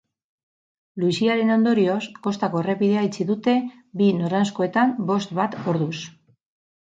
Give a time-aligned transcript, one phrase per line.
[1.01, 1.97] Luiziaren ondorioz,
[2.27, 3.55] kostako errepidea itxi dute
[4.01, 6.01] bi noranzkoetan bost bat orduz.